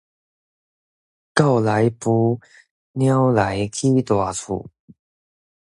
[1.35, 2.41] 狗來富，
[2.91, 4.67] 貓來起大厝